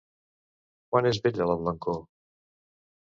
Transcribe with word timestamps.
Quan 0.95 1.09
és 1.09 1.19
bella 1.27 1.47
la 1.51 1.57
blancor? 1.59 1.99